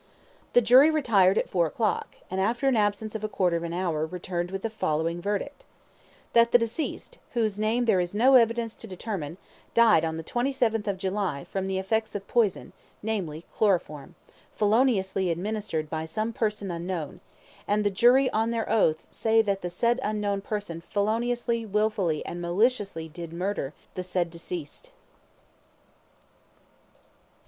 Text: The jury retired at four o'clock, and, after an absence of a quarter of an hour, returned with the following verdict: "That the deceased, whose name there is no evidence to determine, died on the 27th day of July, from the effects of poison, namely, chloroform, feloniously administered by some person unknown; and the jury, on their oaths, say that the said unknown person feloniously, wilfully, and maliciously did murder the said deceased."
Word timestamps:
The 0.53 0.61
jury 0.61 0.89
retired 0.89 1.37
at 1.37 1.47
four 1.47 1.67
o'clock, 1.67 2.15
and, 2.31 2.41
after 2.41 2.67
an 2.67 2.75
absence 2.75 3.13
of 3.13 3.23
a 3.23 3.27
quarter 3.29 3.55
of 3.55 3.61
an 3.63 3.71
hour, 3.71 4.03
returned 4.03 4.49
with 4.49 4.63
the 4.63 4.69
following 4.71 5.21
verdict: 5.21 5.63
"That 6.33 6.51
the 6.51 6.57
deceased, 6.57 7.19
whose 7.35 7.59
name 7.59 7.85
there 7.85 7.99
is 7.99 8.15
no 8.15 8.33
evidence 8.33 8.75
to 8.77 8.87
determine, 8.87 9.37
died 9.75 10.03
on 10.03 10.17
the 10.17 10.23
27th 10.23 10.81
day 10.85 10.89
of 10.89 10.97
July, 10.97 11.43
from 11.43 11.67
the 11.67 11.77
effects 11.77 12.15
of 12.15 12.27
poison, 12.27 12.73
namely, 13.03 13.45
chloroform, 13.55 14.15
feloniously 14.55 15.29
administered 15.29 15.87
by 15.87 16.07
some 16.07 16.33
person 16.33 16.71
unknown; 16.71 17.19
and 17.67 17.83
the 17.83 17.91
jury, 17.91 18.27
on 18.31 18.49
their 18.49 18.67
oaths, 18.67 19.05
say 19.11 19.43
that 19.43 19.61
the 19.61 19.69
said 19.69 19.99
unknown 20.01 20.41
person 20.41 20.81
feloniously, 20.81 21.63
wilfully, 21.63 22.25
and 22.25 22.41
maliciously 22.41 23.07
did 23.07 23.31
murder 23.31 23.71
the 23.93 24.03
said 24.03 24.31
deceased." 24.31 24.89